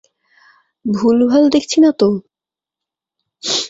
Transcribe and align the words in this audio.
ভুলভাল 0.85 1.43
দেখছি 1.49 1.77
না 1.83 1.91
তো! 1.99 2.09